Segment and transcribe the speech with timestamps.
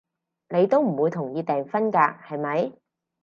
[0.49, 2.71] 你都唔會同意訂婚㗎，係咪？